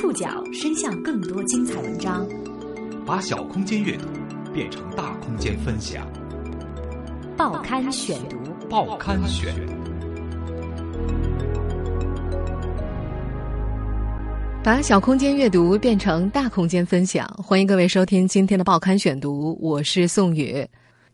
[0.00, 2.24] 触角伸向更多精彩文章，
[3.04, 4.06] 把小空间阅读
[4.54, 6.08] 变成大空间分享。
[7.36, 8.36] 报刊选读，
[8.70, 9.52] 报刊选。
[14.62, 20.64] 把小空间阅读变成大空间分享，欢迎各位收听今天的报刊选读，我是宋宇。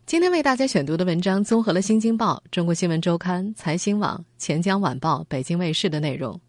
[0.05, 6.39] 今天为大家选读的文章综合了《新京报》《中国新闻周刊》《财新网》《钱江晚报》《北京卫视》的内容，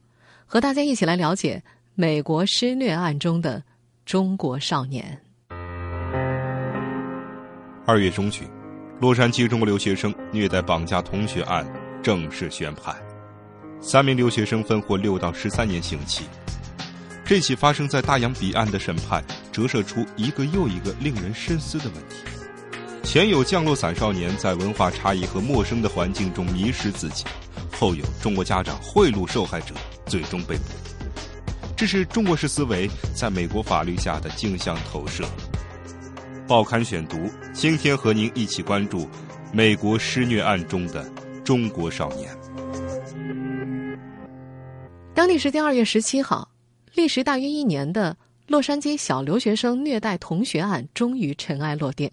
[0.45, 1.63] 和大家一起来了解
[1.99, 3.63] 美国施虐案中的
[4.05, 5.19] 中国少年。
[7.87, 8.47] 二月中旬，
[9.01, 11.67] 洛杉矶中国留学生虐待绑架同学案
[12.03, 12.95] 正式宣判，
[13.81, 16.27] 三名留学生分获六到十三年刑期。
[17.25, 22.17] 这起发生在大洋彼岸的审判，折射出一个又一个令人深思的问题。
[23.05, 27.25] 前有降落伞少年在文化差异和陌生的环境中迷失自己，
[27.73, 29.75] 后有中国家长贿赂受害者，
[30.05, 30.65] 最终被捕。
[31.77, 35.25] 这是中国式思维在美国法律下的镜像投射。
[36.49, 39.07] 报刊选读，今天和您一起关注
[39.53, 41.05] 美国施虐案中的
[41.45, 42.35] 中国少年。
[45.13, 46.49] 当地时间二月十七号，
[46.95, 48.17] 历时大约一年的
[48.47, 52.11] 洛杉矶小留学生虐待同学案终于尘埃落定。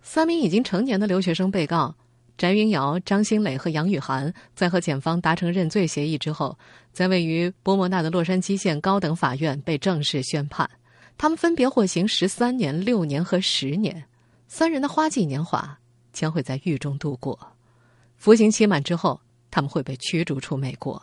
[0.00, 1.94] 三名已经成年的留学生被告
[2.42, 6.58] 翟云瑶、张新磊和杨雨涵，在和检方达成认罪协议之后，
[6.92, 10.68] 在位于波莫纳的洛杉矶县高等法院被正式宣判。
[11.16, 14.02] 他们分别获刑十三年、六年和十年。
[14.48, 15.78] 三人的花季年华
[16.12, 17.38] 将会在狱中度过。
[18.16, 21.00] 服刑期满之后，他们会被驱逐出美国。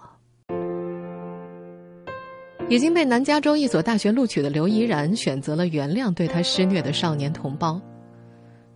[2.68, 7.82] 已经被南加州一所大学录取的刘怡然选择了原谅对他施虐的少年同胞。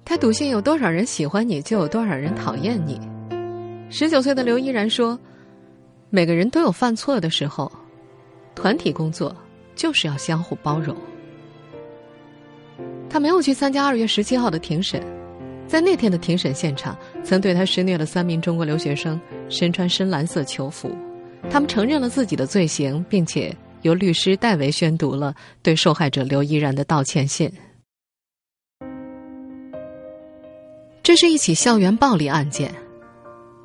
[0.06, 3.00] 他笃信有多少人喜欢你，就有多少人讨厌你。
[3.90, 5.18] 十九岁的刘依然说
[6.10, 7.72] ：“每个人都有犯错的时候，
[8.54, 9.36] 团体工作
[9.76, 10.96] 就是要相互包容。”
[13.10, 15.02] 他没有去参加二月十七号的庭审，
[15.68, 19.20] 在那天的庭审现场，曾对他施虐的三名中国留学生
[19.50, 20.92] 身穿深蓝色囚服，
[21.50, 27.52] 他们承认了自己的罪行，并且由律师代为宣读了对受害者刘依然的道歉信。
[31.04, 32.74] 这是一起校园暴力案件。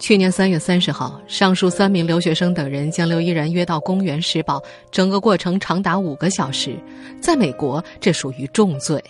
[0.00, 4.60] 去年三月三十号，上述三名留学生等人将刘依然约到公园施暴，
[4.91, 6.76] 整个过程长达五个小时。
[7.21, 9.03] 在美国，这属于重罪。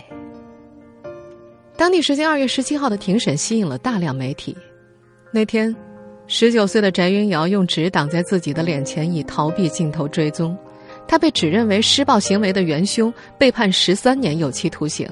[1.75, 4.55] 当地时间二月十七号的庭审吸引了大量媒体。
[5.33, 5.75] 那天，
[6.27, 10.55] 十九岁的翟云瑶用纸挡在自己的脸前，以逃避镜头追踪。
[11.07, 15.09] 他被指认为施暴行为的元凶，被判十三年有期徒刑。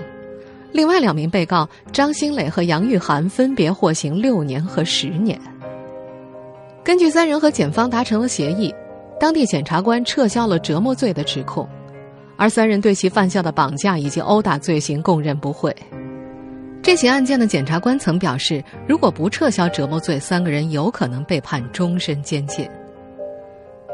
[0.76, 5.40] 另外两名被告张新磊和杨玉涵分别获刑六年和十年。
[6.84, 8.72] 根据三人和检方达成了协议，
[9.18, 11.66] 当地检察官撤销了折磨罪的指控，
[12.36, 15.74] 而三人对其犯下的绑架以及殴打罪行供认不讳。
[16.82, 22.68] 这起案件的检察官曾表示，如果不撤销折磨罪，三个人有可能被判终身监禁。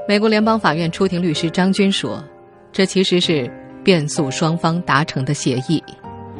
[0.09, 2.20] 美国联邦法院出庭律师张军说
[2.72, 3.49] ：“这其实是
[3.84, 5.81] 辩诉双方达成的协议。”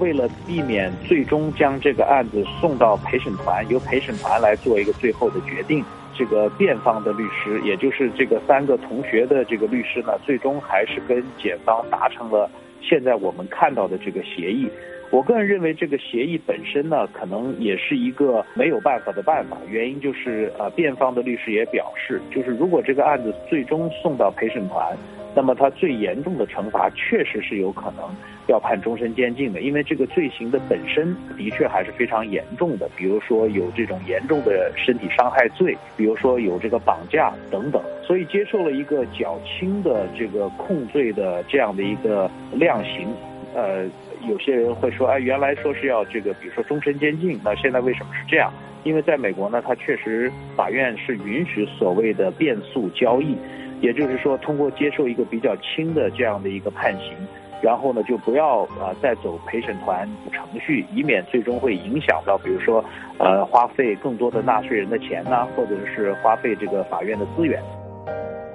[0.03, 14.69] 为了避免最终将这个案子送到陪审团，由陪审团来做一个最后的决定，这个辩方的律师，也就是这个三个同学的这个律师呢，最终还是跟检方达成了现在我们看到的这个协议。
[15.12, 19.57] 我个人认为，这个协议本身呢，可能也是一个没有办法的办法。
[19.69, 24.97] 原因就是，呃，辩方的律师也表示，就是如果这个案子最终送到陪审团，
[25.34, 28.04] 那么他最严重的惩罚确实是有可能
[28.48, 32.88] 要判终身监禁的，因为这个罪行的本身的确还是非常严重的。
[32.97, 43.09] 比如说有这种严重的身体伤害罪，比如说有这个绑架等等，所以接受了一个较轻的这个控罪的这样的一个量刑，
[43.54, 43.87] 呃。
[44.28, 48.53] 有些人会说，哎，原来说是要这个，比如说终身监禁，那现在为什么是这样？
[48.84, 53.37] 因为在美国呢，它确实法院是允许所谓的变诉交易，
[53.82, 57.14] 也就是说，通过接受一个比较轻的这样的一个判刑，
[57.61, 62.82] 然后呢，就不要啊再走陪审团程序，以免最终会影响到，比如说，
[63.19, 67.61] 呃，花费更多的纳税人的钱呢，或者是花费这个法院的资源。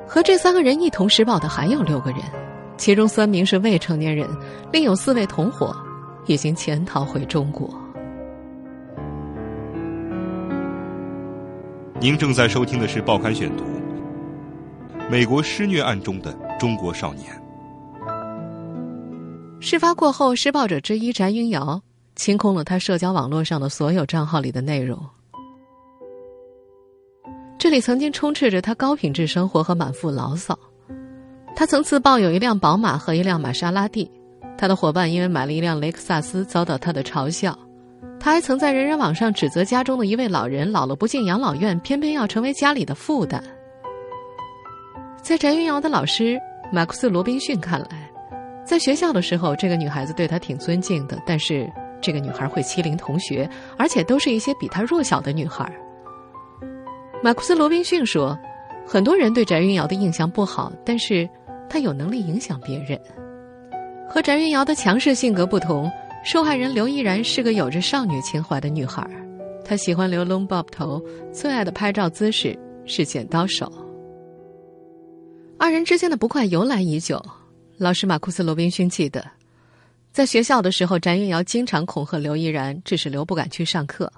[0.08, 2.22] 和这三个人一同施暴的还有六个人。
[2.78, 4.26] 其中三名是未成年人，
[4.72, 5.76] 另有四位同伙
[6.28, 7.68] 已经潜逃回中国。
[12.00, 13.64] 您正在收听的是《报刊选读》。
[15.10, 17.26] 美国施虐案中的中国少年。
[19.62, 21.82] 事发过后，施暴者之一翟云瑶
[22.18, 25.00] 清空了他社交网络上的所有账号里的内容。
[27.58, 30.58] 这里曾经充斥着他高品质生活和满腹牢骚。
[31.56, 34.12] 他曾自曝有一辆宝马和一辆玛莎拉蒂，
[34.58, 37.58] 他的伙伴因为买了一辆雷克萨斯遭到他的嘲笑。
[38.20, 43.42] 他还曾在人人网上指责家中的一位老人老了不进养老院，偏偏要成为家里的负担。
[45.28, 46.40] 在翟云瑶的老师
[46.72, 48.10] 马库斯·罗宾逊看来，
[48.64, 51.70] 在学校的时候，这个女孩子对他挺尊敬的，但是
[52.00, 55.70] 这个女孩会欺凌同学，而且都是一些比她弱小的女孩。
[57.22, 58.40] 马库斯·罗宾逊说，
[58.88, 61.30] 很多人对翟云瑶的印象不好，但是
[61.70, 62.98] 她有能力影响别人。
[64.08, 65.92] 和翟云瑶的强势性格不同。
[66.24, 69.06] 受害人刘依然是个有着少女情怀的女孩，
[69.66, 71.04] 她喜欢留 long bob 头，
[71.34, 73.70] 最爱的拍照姿势是剪刀手。
[75.60, 77.24] 二人之间的不快由来已久。
[77.78, 79.26] 老师马库斯·罗宾逊记得，
[80.12, 84.12] 在学校的时候，翟云瑶经常恐吓刘依然，致使刘不敢去上课。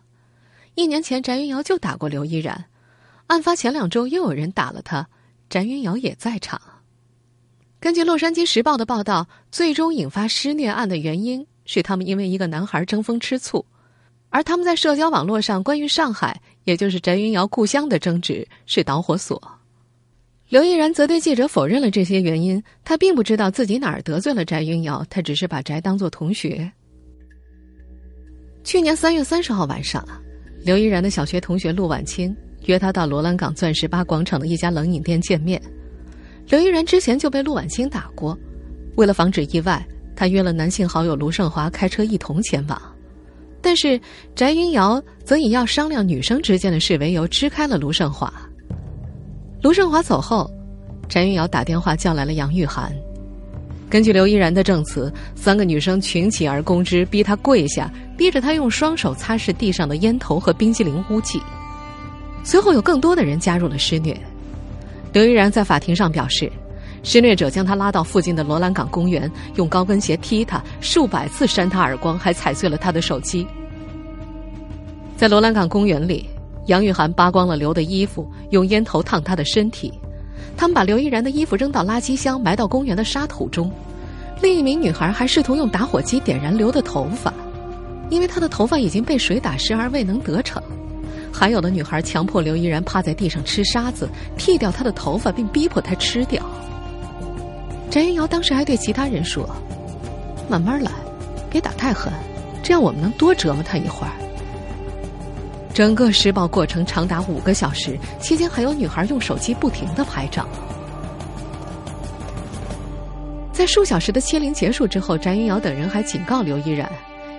[0.75, 2.65] 一年前，翟云瑶就打过刘依然，
[3.27, 5.07] 案发前两周又有人打了她，
[5.49, 6.61] 翟云瑶也在场。
[7.79, 11.45] 根据《洛杉矶时报》的报道，最终引发施虐案的原因。
[11.65, 13.63] 是他们因为一个男孩争风吃醋，
[14.29, 19.58] 而他们在社交网络上关于上海，也就是翟云瑶故乡的争执是导火索。
[20.49, 26.69] 刘毅然则对记者否认了这些原因，他并不知道自己哪儿得罪了翟云瑶，他只是把翟当作同学。
[28.63, 30.03] 去年三月三十号晚上，
[30.65, 32.35] 刘毅然的小学同学陆婉清
[32.65, 35.61] 约他到罗兰港钻石吧广场的一家冷饮店见面。
[36.47, 38.35] 刘毅然之前就被陆婉清打过，
[38.95, 39.85] 为了防止意外。
[40.15, 42.81] 他约了男性好友卢胜华开车一同前往，
[43.61, 43.97] 但是
[44.35, 48.33] 翟云瑶则以要商量女生之间的事为由支开了卢胜华。
[49.61, 50.49] 卢胜华走后，
[51.09, 52.93] 翟云瑶打电话叫来了杨玉涵。
[53.89, 61.41] 根据刘依然的证词，三个女生群起而攻之，逼她跪下，逼着她用双手擦拭地上的烟头和冰激凌污迹。
[62.43, 64.15] 随后有更多的人加入了施虐。
[65.11, 66.51] 刘依然在法庭上表示。
[67.01, 73.47] 施虐者将他拉到附近的罗兰港公园，用高跟鞋踢他，数百次扇他耳光，还踩碎了他的手机。
[75.15, 76.29] 在罗兰港公园里，
[76.65, 79.91] 杨玉涵扒光了刘的衣服，用烟头烫他的身体。
[80.55, 83.71] 他们把刘依然的衣服扔到垃圾箱，埋到公园的沙土中。
[84.41, 87.33] 另一名女孩还试图用打火机点燃刘的头发，
[88.09, 90.61] 因为他的头发已经被水打湿而未能得逞。
[91.31, 96.43] 还有的女孩强迫刘依然趴在地上吃沙子，剃掉她的头发，并逼迫她吃掉。
[97.89, 99.49] 翟云瑶当时还对其他人说
[100.49, 100.91] ：“慢慢来，
[101.49, 102.11] 别打太狠，
[102.61, 104.11] 这样我们能多折磨她一会儿。”
[105.79, 110.45] 整个施暴过程长达五个小时，期间还有女孩用手机不停的拍照。
[113.53, 116.91] 在数小时的欺凌结束之后，翟云瑶等人还警告刘依然，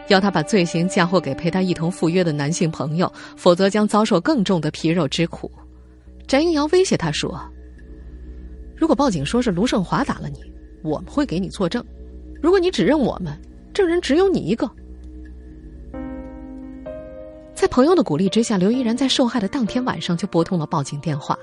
[0.09, 5.53] 要他把罪行嫁祸给陪他一同赴约的男性朋友，否则将遭受更重的皮肉之苦。
[6.27, 7.39] 翟云瑶威胁他说。
[8.75, 10.41] 如果报警说是卢胜华打了你，
[10.83, 11.85] 我们会给你作证。
[12.41, 13.39] 如果你指认我们，
[13.75, 14.67] 证人只有你一个。
[17.61, 21.39] 在朋友的鼓励之下，刘依然在受害的当天晚上就拨通了报警电话。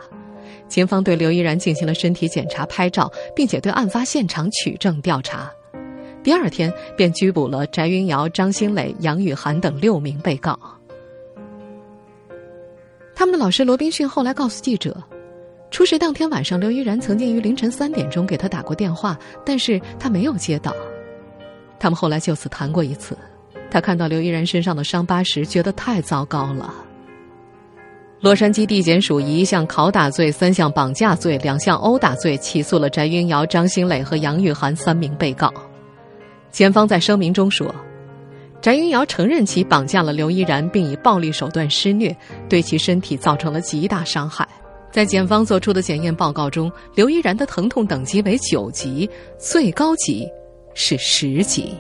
[0.68, 5.48] 警方对刘依然进行了身体检查、拍照，并且对案发现场取证调查。
[6.24, 10.58] 第二天便拘捕了翟云瑶、张新磊、杨雨涵等六名被告。
[13.14, 14.98] 他们的老师罗宾逊后来告诉记者。
[15.70, 20.74] 出事当天晚上，刘依然曾经于凌晨三点钟给他打过电话，但是他没有接到。
[21.78, 23.16] 他们后来就此谈过一次。
[23.70, 26.74] 他看到刘依然身上的伤疤时，觉得太糟糕了。
[28.20, 35.54] 洛杉矶地检署以一项拷打罪、三项绑架罪、两项殴打罪起诉了翟云瑶、张新磊和杨玉涵三名被告。
[36.50, 37.74] 检方在声明中说，
[38.60, 42.16] 翟云瑶承认其绑架了刘依然，并以暴力手段施虐，
[42.50, 44.48] 对其身体造成了极大伤害。
[44.92, 49.08] 在检方做出的检验报告中，刘依然的疼痛等级为九级，
[49.38, 50.28] 最高级
[50.74, 51.72] 是十级。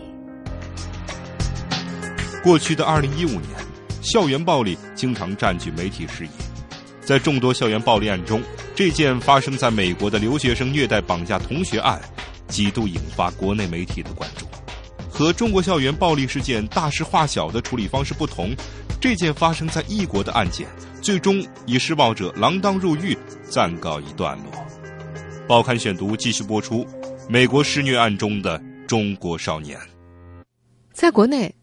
[2.47, 3.43] 过去的二零一五年，
[4.01, 6.31] 校园暴力经常占据媒体视野。
[7.01, 8.41] 在众多校园暴力案中，
[8.73, 12.01] 这件发生在美国的留学生虐待绑架同学案，
[12.47, 14.45] 几度引发国内媒体的关注。
[15.09, 18.55] 和中国校园暴力事件大事化小的处理方式不同，
[19.01, 20.65] 这件发生在异国的案件。
[21.01, 23.17] 最终以施暴者锒铛入狱
[23.49, 24.53] 暂告一段落。
[25.49, 26.87] 报刊选读继续播出：
[27.27, 29.77] 美国施虐案中的中国少年。
[30.93, 31.53] 在国内，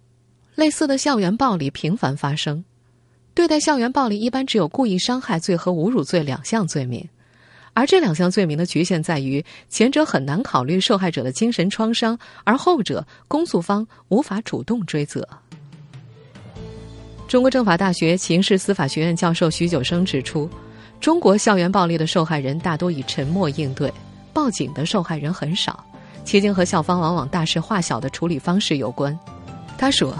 [0.54, 2.64] 类似的校园暴力频繁发生。
[3.34, 7.04] 对待校园暴力，一般只有故意伤害罪和侮辱罪两项罪名，
[7.72, 15.28] 而这两项罪名的局限在于，前者很难考虑受害者的精神创伤，而后者公诉方无法主动追责。
[17.26, 20.48] 中国政法大学刑事司法学院教授徐九生指出，
[21.00, 23.92] 中国校园暴力的受害人大多以沉默应对，
[24.32, 25.84] 报警的受害人很少，
[26.24, 29.18] 其间和校方往往大事化小的处理方式有关。
[29.76, 30.16] 他说：“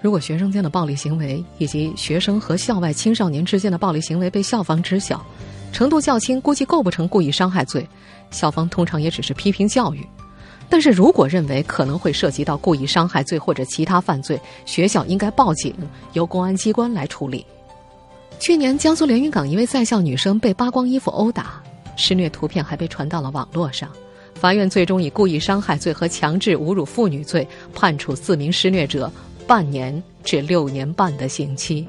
[0.00, 5.24] 如果学生间的暴力行为以及学生和校外青少年之间的暴力行为被校方知晓，
[5.72, 7.86] 程度较轻，估计构不成故意伤害罪，
[8.30, 10.06] 校方通常也只是批评教育。
[10.68, 15.74] 但是如果认为可能会涉及到故意伤害罪或者其他犯罪，学校应该报警，
[16.12, 17.44] 由公安机关来处理。”
[18.38, 21.60] 去年，江苏连云港一位在校女生被扒光衣服殴打，
[21.96, 23.90] 施虐图片还被传到了网络上。
[24.34, 29.10] 法院最终以故意伤害罪和强制侮辱妇女罪判处四名施虐者
[29.48, 31.88] 半年至六年半的刑期。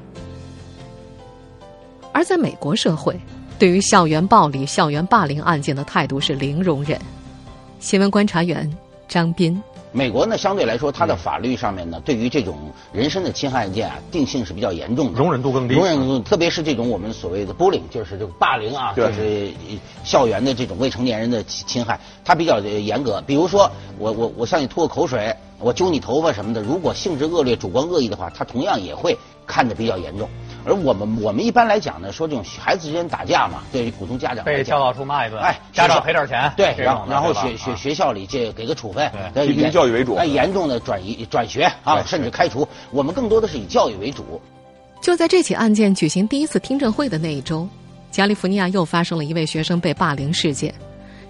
[2.14, 3.20] 而在美国社会，
[3.60, 6.98] 对于校园暴力、校园霸凌案件的态度是零容忍。
[7.82, 8.70] 新闻观察员
[9.10, 9.62] 张斌。
[9.92, 15.74] 美国呢，相对来说，它的法律上面呢，对于这种人身的侵害案件啊，定性是比较严重的，容忍度更低。
[15.74, 19.52] 容忍度，特别是这种我们所谓的 bullying，就是这个霸凌啊，就是
[20.04, 23.20] 校园的这种未成年人的侵侵害，它比较严格。
[23.26, 30.30] 比如说，我我我向你吐个口水，我揪你头发什么的，如果性质恶劣、主观恶意的话，它同样也会看得比较严重。
[30.66, 42.68] 而我们我们一般来讲呢，说这种孩子之间打架嘛，对于普通家长被教导处骂一顿，哎，家长赔点钱，对，然后然后学学学校里这给个处分，以以教育为主，哎，严重的转移转学啊，甚至开除。
[42.92, 44.42] 我们更多的是以教育为主。
[45.02, 47.68] 就在这起案件举行第一次听证会的那一周，
[48.12, 50.74] 加利福尼亚又发生了一位学生被霸凌事件。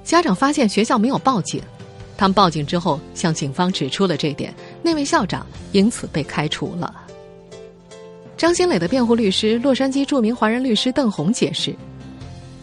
[0.04, 1.62] 家长发现学校没有报警，
[2.18, 6.92] 他们报警之后向警方指出了这点，那位校长因此被开除了。
[8.40, 11.76] 张新磊的辩护律师、洛杉矶著名华人律师邓红解释：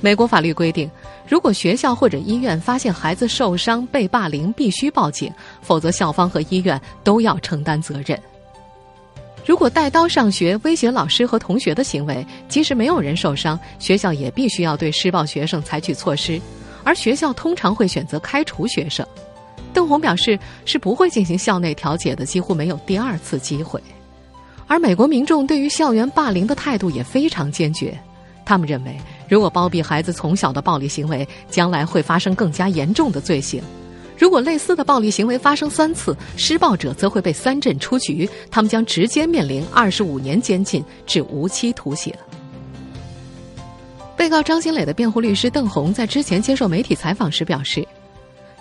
[0.00, 0.90] 美国法律规定，
[1.28, 5.30] 如果学校或者医院发现孩子受伤、被霸凌，必须报警，
[5.60, 8.18] 否则校方和医院都要承担责任。
[9.44, 16.40] 如果带刀上学、威胁老师和同学的行为，即使没有人受伤，学校也必须要对施暴学生采取措施，
[16.84, 19.06] 而学校通常会选择开除学生。
[19.74, 23.78] 邓红表示，是不会进行校内调解的，几乎没有第二次机会。
[24.66, 27.96] 而美国民众对于校园霸凌的态度也非常坚决，
[28.44, 28.96] 他们认为，
[29.28, 33.62] 如果包庇孩子从小的暴力行为，将来会发生更加严重的罪行；
[34.18, 42.12] 如果类似的暴力行为发生三次，施暴者则会被三振出局，他们将直接面临二十五年监禁至无期徒刑。
[44.16, 47.86] 被告张新磊的辩护律师邓红在之前接受媒体采访时表示。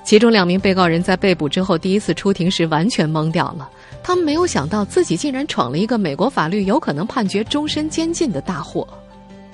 [0.06, 3.68] 其中两名被告人在被捕之后第一次出庭时完全懵掉了，
[4.04, 8.88] 他们没有想到自己竟然闯了一个美国法律有可能判决终身监禁的大祸。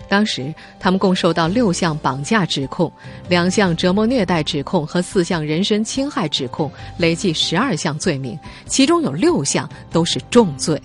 [0.10, 2.92] 当时他们共受到六项绑架指控、
[3.30, 10.80] 两项折磨虐待指控和四项人身侵害指控，累计十二项罪名，其中有六项都是重罪。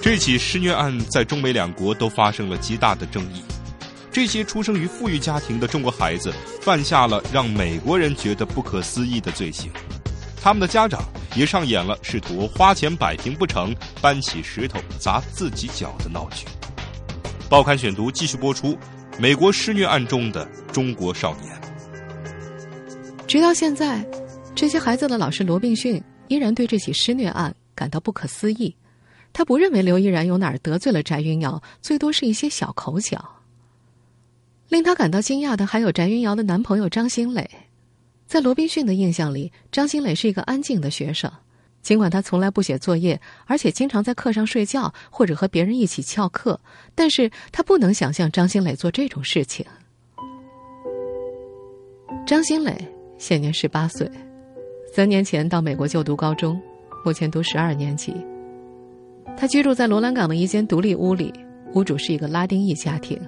[0.00, 3.42] 这起施虐案在中美两国都发生了极大的争议。
[4.16, 6.32] 这些出生于富裕家庭的中国孩子
[6.62, 9.70] 犯下了让美国人觉得不可思议的罪行，
[10.40, 11.02] 他们的家长
[11.36, 16.46] 也上演了试图花钱摆平不成，搬起石头砸自己脚的闹剧。
[17.50, 18.74] 报刊选读继续播出：
[19.18, 21.54] 美国施虐案中的中国少年。
[23.26, 24.02] 直到现在，
[24.54, 28.74] 这些孩子的老师罗宾逊依然对这起施虐案感到不可思议。
[29.34, 33.22] 他不认为刘依然有哪儿得罪了翟云瑶，最多是一些小口角。
[34.68, 37.48] 令他感到惊讶的还有翟云瑶的男朋友张新磊。
[38.26, 41.30] 在罗宾逊的印象里，张新磊是一个安静的学生，
[41.80, 46.58] 尽管他从来不写作业，而且经常在课上睡觉或者和别人一起翘课，
[46.96, 49.64] 但是他不能想象张新磊做这种事情。
[52.26, 52.76] 张新磊
[53.18, 54.10] 现年十八岁，
[54.92, 56.60] 三年前到美国就读高中，
[57.04, 58.12] 目前读十二年级。
[59.36, 61.32] 他居住在罗兰港的一间独立屋里，
[61.74, 63.20] 屋主是一个拉丁裔家庭。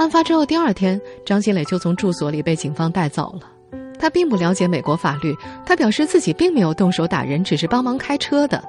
[0.00, 3.46] 案发之后第二天，张新磊就从住所里被警方带走了。
[3.98, 8.64] 他并不了解美国法律，他表示自己并没有动手打人，只是帮忙开车的。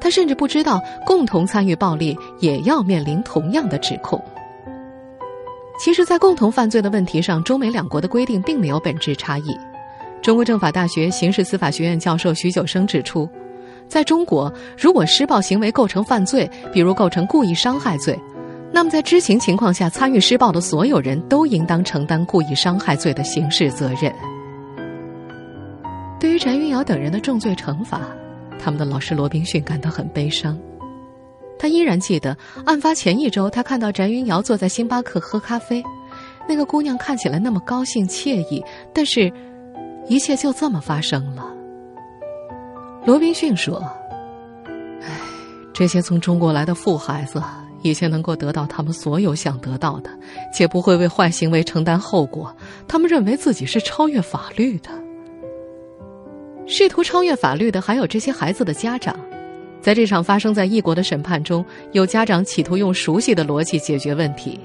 [0.00, 4.20] 他甚至不知道共同参与暴力也要面临同样的指控。
[5.78, 9.56] 其实，在共同犯罪的问题上，中美两国的规定并没有本质差异。
[10.20, 13.30] 中国政法大学刑事司法学院教授徐九生指出，
[13.86, 18.18] 在中国，如果施暴行为构成犯罪，比如构成故意伤害罪。
[18.74, 24.12] 那么，在知情情况下参与施暴的所有人都应当承担故意伤害罪的刑事责任。
[26.18, 28.00] 对于翟云瑶等人的重罪惩罚，
[28.58, 30.58] 他们的老师罗宾逊感到很悲伤。
[31.58, 35.84] 他依然记得案发前一周，他看到翟云瑶坐在星巴克喝咖啡，
[36.48, 38.64] 那个姑娘看起来那么高兴惬意，
[38.94, 39.32] 但是，
[40.08, 41.44] 一切就这么发生了。
[43.04, 43.84] 罗宾逊说
[45.02, 45.08] ：“唉，
[45.72, 47.40] 这些从中国来的富孩子。”
[47.82, 50.10] 以前能够得到他们所有想得到的，
[50.52, 52.54] 且不会为坏行为承担后果。
[52.88, 54.90] 他们认为自己是超越法律的。
[56.66, 59.18] 试图超越法律的还有这些孩子的家长。
[59.80, 64.58] 在这场发生在异国的审判中，有家长企图用熟悉的逻辑解决问题。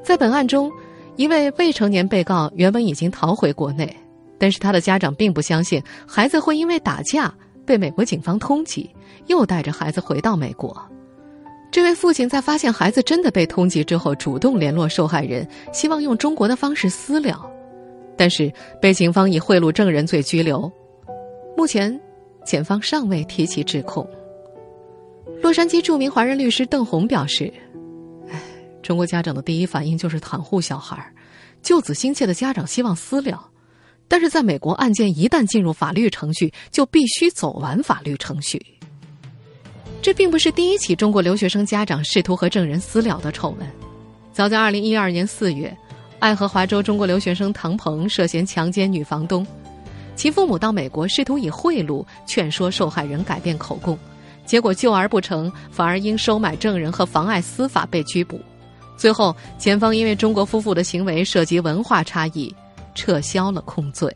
[0.00, 0.70] 在本案中，
[1.16, 3.94] 一位未成年被告原本已经逃回国内，
[4.38, 7.34] 但是他的家长并不相信孩子会因为打架
[7.66, 8.88] 被美国警方通缉，
[9.26, 10.80] 又带着孩子回到美国。
[11.76, 17.38] 这位父亲在发现孩子真的被通缉之后，主动联络受害人，希望用中国的方式私了，
[18.16, 20.72] 但是被警方以贿赂证人罪拘留。
[21.54, 22.00] 目前。
[22.46, 24.08] 检方尚未提起指控。
[25.42, 27.52] 洛杉矶著名华人律师邓红表示
[28.30, 28.40] ：“哎，
[28.82, 31.12] 中国家长的第一反应就是袒护小孩，
[31.60, 33.50] 救子心切的家长希望私了，
[34.08, 38.64] 但是在美国，案件一旦进入法律程序，就必须走完法律程序。
[40.02, 43.68] 这并不是第一起中国留学生家长试图和证人私了的丑闻。
[44.32, 45.76] 早在二零一二年四月，
[46.18, 49.46] 爱荷华州中国留学生唐鹏涉嫌强奸女房东。”
[50.14, 53.98] 其父母到美国，试图以贿赂劝说受害人改变口供，
[54.46, 58.40] 结果救而不成，反而因收买证人和妨碍司法被拘捕。
[58.96, 62.54] 最后，检方因为中国夫妇的行为涉及文化差异，
[62.94, 64.10] 撤销了控罪。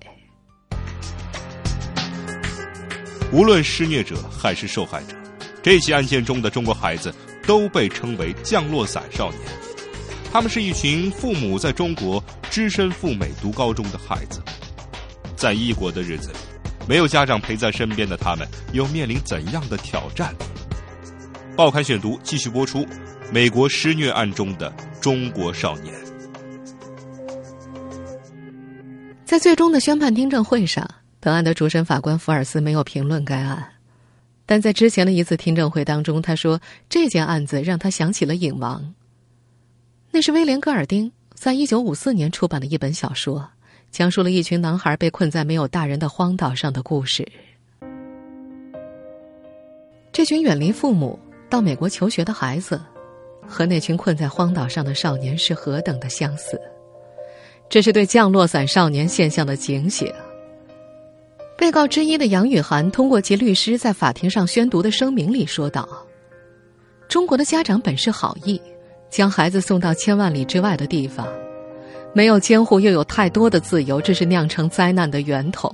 [3.31, 5.15] 无论施虐者还是受害者，
[5.63, 7.15] 这起案件中的中国孩子
[7.47, 9.41] 都被称为“降落伞少年”。
[10.33, 14.41] 他们是一群父母在中国只身赴美读高中的孩子。
[15.37, 16.37] 在异国的日子里，
[16.89, 20.35] 没有家长陪在身边的他们，又面临怎样的挑战？
[21.57, 22.87] 报刊选读继续播出：
[23.33, 25.95] 美国施虐案中的中国少年。
[29.25, 30.89] 在最终的宣判听证会上，
[31.21, 33.67] 本案的主审法官福尔斯没有评论该案，
[34.51, 38.83] 但在之前的一次听证会当中，他说这件案子让他想起了《影王》，
[40.11, 43.49] 那是威廉·戈尔丁在一九五四年出版的一本小说。
[43.93, 47.25] 讲述了一群男孩被困在没有大人的荒岛上的故事。
[50.11, 51.17] 这群远离父母
[51.49, 52.81] 到美国求学的孩子，
[53.47, 56.61] 和那群困在荒岛上的少年是何等的相似。
[57.69, 60.13] 这是对降落伞少年现象的警醒。
[61.61, 65.87] 被告之一的杨雨涵通过其律师在法庭上宣读的声明里说道
[67.07, 68.59] ：“中国的家长本是好意，
[69.11, 71.29] 将孩子送到千万里之外的地方。”
[72.15, 75.71] 没有监护，又有太多的自由，这是酿成灾难的源头。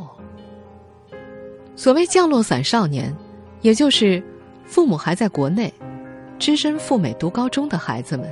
[1.77, 3.17] 所谓“降落伞少年”，
[3.63, 4.21] 也就是
[4.65, 5.73] 父母还在国内，
[6.37, 8.29] 只身赴美读高中的孩子们。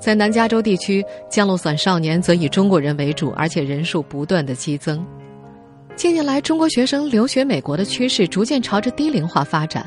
[0.00, 5.06] 在南加州地区，“降落伞少年”则以中国人为主，而且人数不断的激增。
[5.98, 9.84] 近年来，中国学生留学美国的趋势逐渐朝着低龄化发展。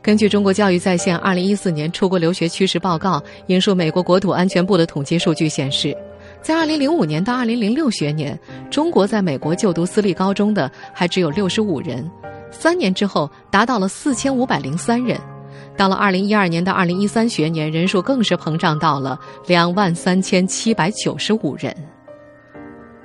[0.00, 5.94] 根据中国教育在线二零一四年出国留学趋势报告，引述美国国土安全部的统计数据显示。
[6.40, 8.38] 在二零零五年到二零零六学年，
[8.70, 12.10] 中国在美国就读私立高中的还只有六十五人，
[12.50, 15.20] 三年之后达到了四千五百零三人，
[15.76, 21.76] 到了二零一二年到二零一三学年，人数更是膨胀到了两万三千七百九十五人。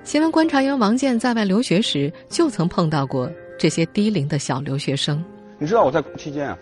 [0.09, 5.23] 新闻观察员王健在外留学时就曾碰到过这些低龄的小留学生。
[5.59, 6.57] 你知道我在期间啊，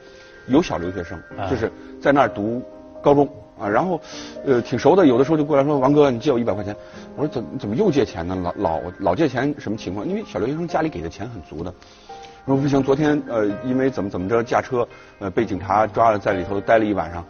[0.47, 1.17] 有小留学生
[1.49, 2.61] 就是在那儿读
[3.01, 3.25] 高中。
[3.57, 4.01] 啊，然后，
[4.45, 6.75] 呃，挺熟的，有的时候就过来说：“王哥，你借我一百块钱。”
[7.15, 8.35] 我说：“怎怎么又借钱呢？
[8.43, 10.05] 老老老借钱什么情况？
[10.05, 11.73] 因为小留学生家里给的钱很足的。”
[12.45, 14.85] 说不行，昨天呃，因为怎么怎么着驾车，
[15.19, 17.23] 呃，被警察抓了，在里头待了一晚上。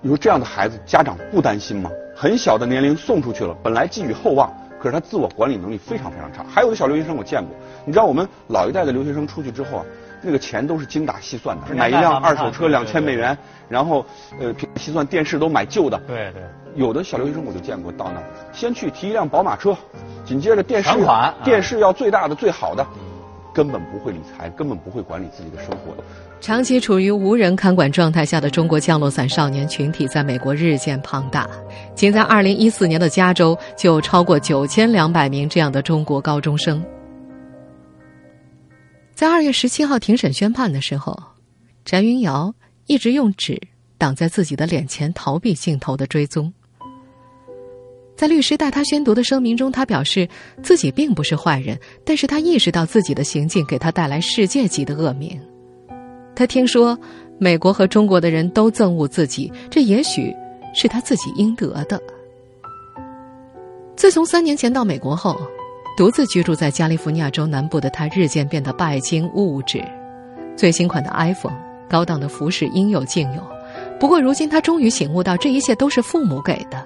[0.00, 1.88] 你说这样的孩子，家长不担心吗？
[2.12, 4.52] 很小的年龄送出去了，本来寄予厚望，
[4.84, 6.44] 可是他自我管理能力非常非常差。
[6.46, 9.84] 还有的小留学生我见过，你知道我们老一代的留学生出去之后啊。
[10.26, 13.36] 那个钱都是精打细算的，买一辆二手车两千美元，
[13.68, 14.04] 然后
[14.40, 16.00] 呃，细算电视都买旧的。
[16.06, 16.42] 对对。
[16.74, 19.76] 有的小留学生我就见过，到那儿先去提一辆宝马车，
[20.24, 22.86] 紧接着电视款电视要最大的最好的，
[23.54, 25.94] 根本不会理财，根本不会管理自己的生活。
[26.40, 31.48] 长期处于无人看管状态下的中国降落伞少年群体在美国日渐庞大，
[31.94, 36.84] 仅在二零一四年的加州就超过九千两百名这样的中国高中生。
[39.14, 41.16] 在二月十七号庭审宣判的时候，
[41.84, 42.52] 翟云瑶
[42.86, 43.60] 一直用纸
[43.96, 46.52] 挡在自己的脸前，逃避镜头的追踪。
[48.16, 50.28] 在律师代他宣读的声明中，他表示
[50.62, 55.40] 自己并不是坏人，但是他意识到自己的行径给他带来世界级的恶名。
[56.34, 56.98] 他听说
[57.38, 60.34] 美国和中国的人都憎恶自己，这也许
[60.74, 62.00] 是他自己应得的。
[63.96, 65.36] 自从三年前到美国后。
[65.96, 69.80] 独自居住在加利福尼亚州南部的他，日渐变得拜金物质。
[70.56, 71.56] 最新款的 iPhone、
[71.88, 73.40] 高档的服饰应有尽有，
[74.00, 76.84] 不过如今他终于醒悟到，这一切都是父母给的。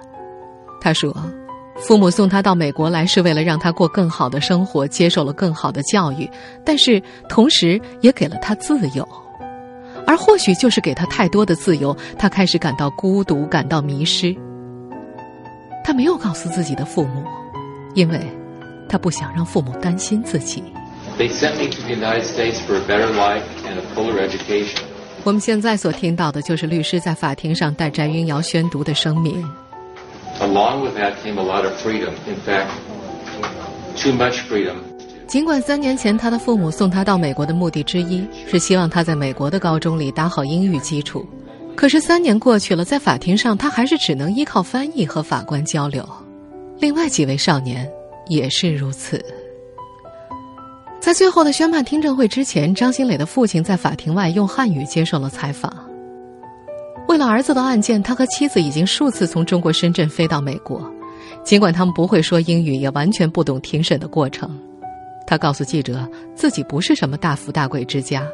[0.81, 1.15] 他说
[1.77, 6.29] ：“父母送他到美国来，是为了让他过更好的生活，接受了更好的教育，
[6.65, 9.07] 但是同时也给了他自由。
[10.07, 14.35] 而或许就是给他太多的自由，他开始感到孤独，感到迷失。
[15.83, 17.23] 他没有告诉自己的父母，
[17.93, 18.19] 因为
[18.87, 20.63] 他不想让父母担心自己。”
[21.17, 24.79] They sent me to the United States for a better life and a education.
[25.25, 29.45] 我们现在所听到的就是律师在法庭上带翟云瑶宣读的声明。
[30.39, 32.13] Along with that came a lot of freedom.
[32.27, 32.69] In fact,
[33.95, 34.75] too much freedom.
[35.27, 41.27] 尽管三年前他的父母送他到美国的目的之一是希望他在美国的高中里打好英语基础，
[41.75, 46.07] 可是三年过去了，在法庭上他还是只能依靠翻译和法官交流。
[46.79, 47.87] 另外几位少年
[48.27, 49.23] 也是如此。
[50.99, 55.88] 在最后的宣判听证会之前，张新磊的父亲在法庭外用汉语接受了采访。
[57.09, 60.79] 为了儿子的案件，他和妻子已经数次从中国深圳飞到美国。
[61.43, 64.47] 尽管他们不会说英语，也完全不懂庭审的过程。
[65.25, 68.27] 他告诉记者，自己不是什么大富大贵之家，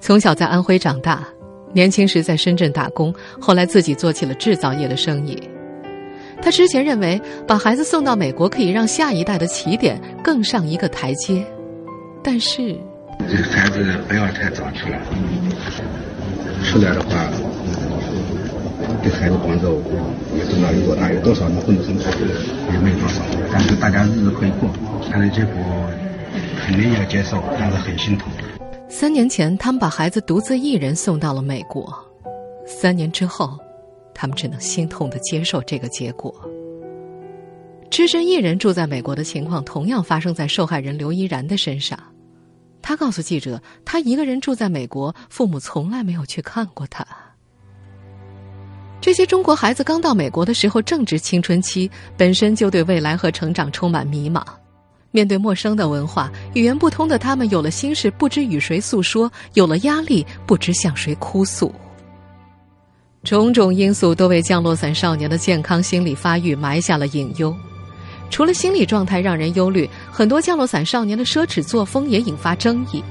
[0.00, 1.26] 从小在安徽长大，
[1.72, 5.42] 年轻时在深圳打工，后来自己做起了制造业的生意。
[6.42, 11.42] 他之前认为，把孩子送到美国可以让下一代的起点更上一个台阶。
[12.22, 12.76] 但是，
[13.30, 14.98] 这孩子不要太早去了，
[16.64, 17.30] 出来的话，
[19.04, 19.82] 对孩子帮助
[20.34, 22.10] 也不知道有多大，有多少能混得很好，
[22.72, 23.20] 也没有多少。
[23.52, 24.70] 但是大家日子可以过，
[25.10, 25.54] 看来结果
[26.56, 28.32] 肯定要接受，但是很心痛。
[28.88, 31.92] 三年前，他们把孩子独自一人送到了美国，
[32.64, 33.58] 三年之后，
[34.14, 36.34] 他们只能心痛的接受这个结果。
[37.90, 41.98] 只身一人住在美国的情况，同样发生在受害人刘依然的身上。
[42.80, 47.06] 他告诉记者，他一个人住在美国，父母从来没有去看过他。
[49.04, 54.42] 这些中国孩子刚到美国的时候正值青春期，本身就对未来和成长充满迷茫。
[55.10, 61.70] 面对陌生的文化、语言不通的他们，有了心事不知与谁诉说，有了压力不知向谁哭诉。
[63.24, 67.54] 种种因素都为降落伞少年的健康心理发育埋下了隐忧。
[68.30, 73.04] 除了心理状态让人忧虑，很多降落伞少年的奢侈作风也引发争议。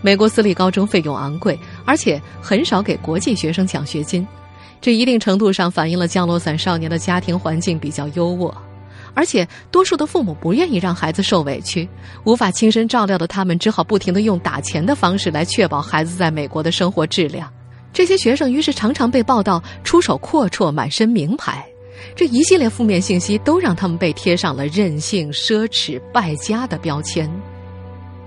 [0.00, 4.24] 美国私立高中费用昂贵，而且很少给国际学生奖学金，
[4.80, 8.52] 这一定程度上反映了降落伞少年的家庭环境比较优渥。
[9.14, 11.88] 而且，多数的父母不愿意让孩子受委屈，
[12.24, 17.52] 无法亲身照料的他们，只好不停的用打钱的方式来确保孩子在美国的生活质量。
[17.92, 21.66] 这些学生于是常常被报道出手阔绰、满身名牌。
[22.14, 27.28] 这一系列负面信息都让他们被贴上了任性、奢侈、败家的标签。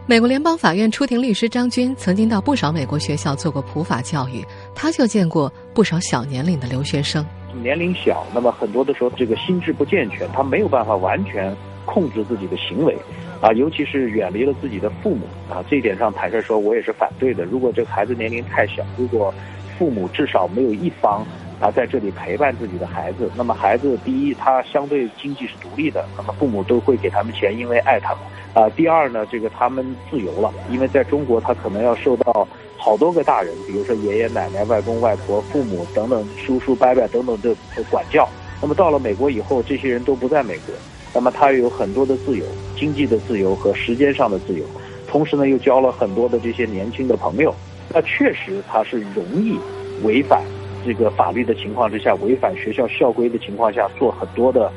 [0.08, 7.24] 美国联邦法院出庭律师张军曾经到不少美国学校做过普法教育，他就见过不少小年龄的留学生。
[7.62, 12.98] 年龄小，那么很多的时候这个心智不健全，他没有办法完全控制自己的行为，
[13.42, 17.46] 啊，尤其是远离了自己的父母啊，这一点上坦率说，我也是反对的。
[17.46, 19.32] 如果这个孩子年龄太小，如果
[19.78, 21.24] 父母至少没有一方。
[21.62, 28.24] 啊，在这里陪伴自己的孩子，那么孩子第一，他相对经济是独立的，那么父母都会给他们钱，因为爱他们。
[28.54, 37.56] 啊，第二呢，这个他们自由了，因为在中国他可能要受到好多个大人，比如说爷爷奶奶、外公外婆、父母等等、叔叔伯伯等等的
[37.90, 38.28] 管教。
[38.62, 40.76] 那么到了美国以后，这些人都不在美国，
[41.14, 44.66] 那么他有很多的自由，经济的自由和时间上的自由，
[45.08, 47.56] 同时呢又交了很多的这些年轻的朋友。
[47.94, 49.58] 那确实他是容易
[50.04, 50.44] 违反。
[50.84, 54.72] 这个法律的情况之下，违反学校校规的情况下，做很多的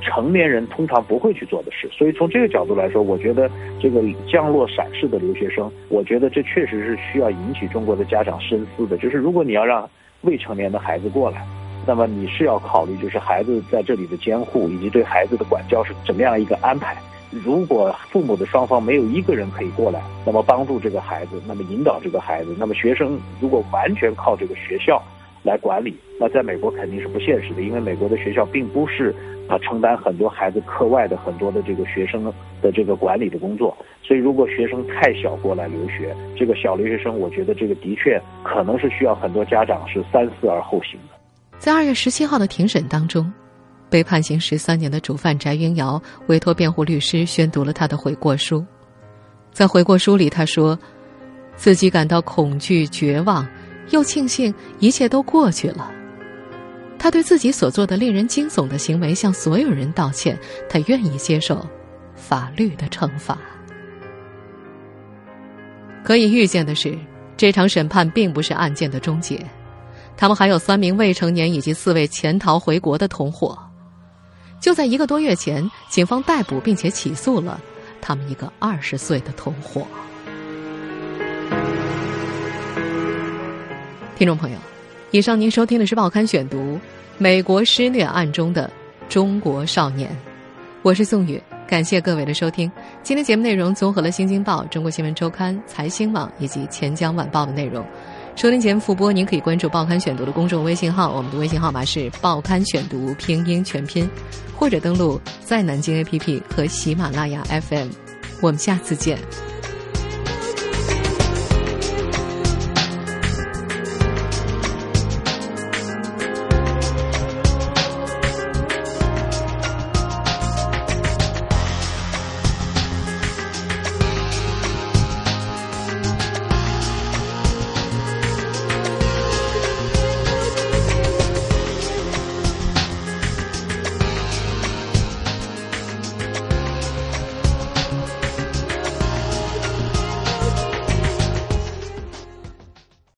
[0.00, 1.88] 成年人通常不会去做的事。
[1.92, 8.96] 所以从这个角度来说，我觉得这个降落伞式的留学生，我觉得这确实是需要引起中国的家长深思的。
[8.98, 9.88] 就是如果你要让
[10.22, 11.44] 未成年的孩子过来，
[11.86, 16.96] 那么你是要考虑就是孩子在这里的监护以及对孩子的管教是怎么样一个安排。
[17.30, 25.02] 如果父母的双方没有一个人可以过来，那么帮助这个孩子，那么引导这个孩子，那么学生如果完全靠这个学校。
[25.42, 29.14] 来管理，那在美国肯定是不现实的，因为美国的学校并不是
[29.50, 32.32] 啊承担很多孩子课外的很多的这个学生
[32.62, 41.16] 的这个管理的工作，所以如果学生太小过来留学，这个小留学生，我觉得这个的确可能是需要很多家长是三思而后行的。
[41.58, 43.30] 在二月十七号的庭审当中，
[43.90, 48.64] 被判刑十三年的主犯翟云瑶委托辩护律师宣读了他的悔过书，
[49.50, 50.78] 在悔过书里，他说
[51.56, 53.46] 自己感到恐惧、绝望。
[53.90, 55.90] 又庆幸一切都过去了。
[57.02, 61.66] 他对自己所做的令人惊悚的行为向所有人道歉，他愿意接受
[62.14, 63.38] 法律的惩罚。
[66.04, 66.94] 可以预见的是，
[67.38, 69.42] 这场审判并不是案件的终结。
[70.14, 73.58] 他们还有三名未成年以及四位潜逃回国的同伙。
[74.60, 77.58] 就在一个多月前，警方逮捕并且起诉了
[78.02, 79.86] 他们一个二十岁的同伙。
[84.18, 84.58] 听众朋友，
[85.12, 86.58] 以上您收听的是《报刊选读》
[87.20, 88.70] 《美国施虐案中的
[89.06, 90.08] 中国少年》，
[90.80, 92.72] 我是宋宇，感谢各位的收听。
[93.02, 97.84] 今天节目内容综合了《新京报》《中国新闻周刊》《财新网》以及《钱江晚报》的内容。
[98.36, 104.08] 收听节目复播，您可以关注《报刊选读》的公众微信号，我们的微信号码是“报刊选读”拼音全拼，
[104.56, 107.88] 或者登录在南京 APP 和喜马拉雅 FM。
[108.40, 109.18] 我们下次见。